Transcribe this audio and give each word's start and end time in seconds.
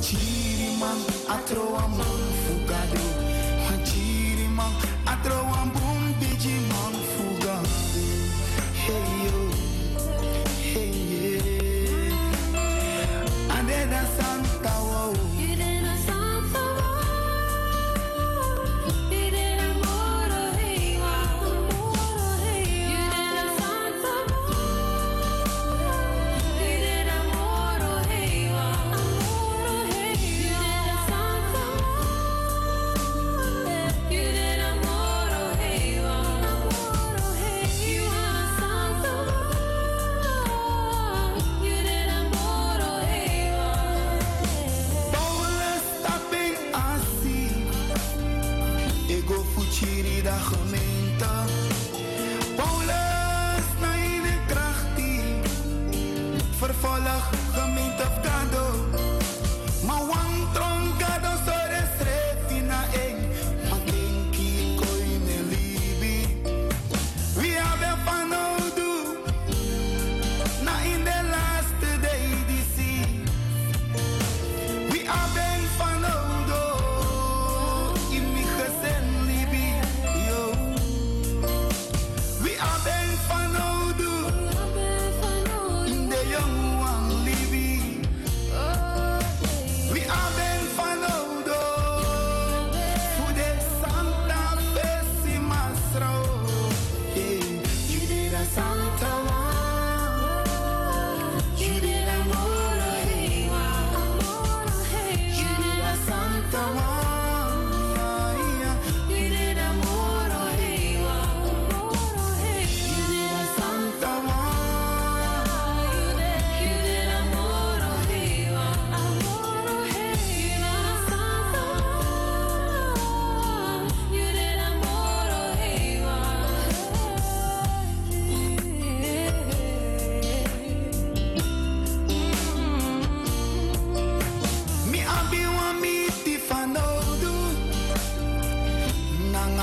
ciri 0.00 0.56
rimane 0.58 1.04
a 1.28 1.36
trovare 1.44 2.28
fuga 2.42 2.80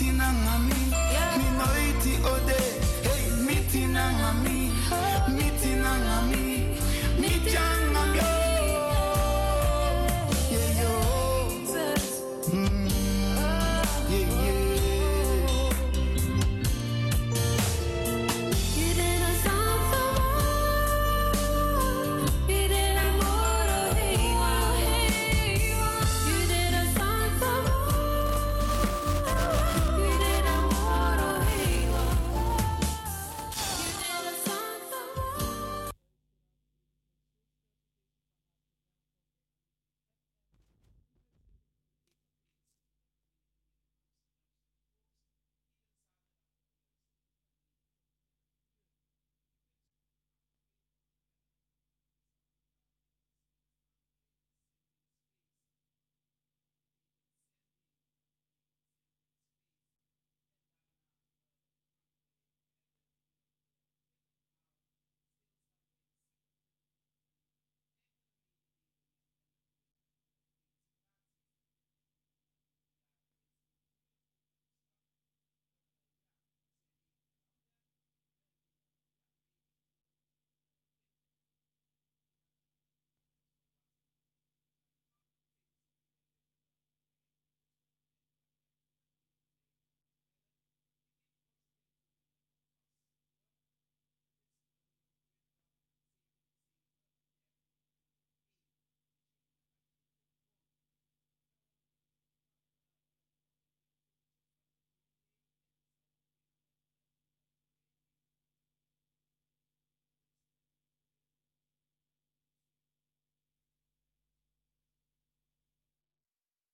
iti 0.00 0.12
minoiti 1.38 2.12
oti. 2.32 2.47